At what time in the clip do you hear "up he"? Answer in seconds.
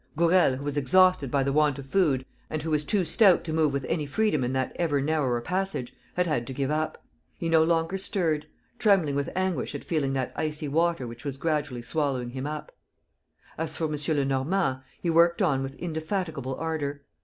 6.71-7.49